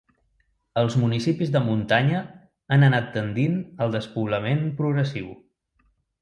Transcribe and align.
Els 0.83 0.93
municipis 1.01 1.51
de 1.55 1.61
muntanya 1.65 2.21
han 2.77 2.87
anat 2.87 3.11
tendint 3.19 3.61
el 3.87 3.95
despoblament 3.97 4.65
progressiu. 4.81 5.29